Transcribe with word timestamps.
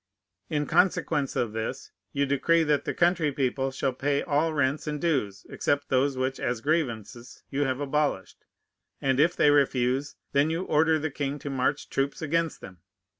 In 0.49 0.65
consequence 0.65 1.35
of 1.35 1.53
this, 1.53 1.91
you 2.11 2.25
decree 2.25 2.63
that 2.63 2.85
the 2.85 2.93
country 2.95 3.31
people 3.31 3.69
shall 3.69 3.93
pay 3.93 4.23
all 4.23 4.51
rents 4.51 4.87
and 4.87 4.99
dues, 4.99 5.45
except 5.47 5.89
those 5.89 6.17
which 6.17 6.39
as 6.39 6.59
grievances 6.59 7.43
you 7.51 7.65
have 7.65 7.79
abolished; 7.79 8.43
and 8.99 9.19
if 9.19 9.35
they 9.35 9.51
refuse, 9.51 10.15
then 10.31 10.49
you 10.49 10.63
order 10.63 10.97
the 10.97 11.11
king 11.11 11.37
to 11.37 11.51
march 11.51 11.87
troops 11.87 12.19
against 12.19 12.61
them. 12.61 12.79